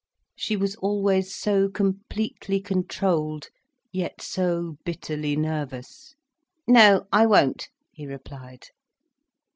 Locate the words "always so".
0.77-1.69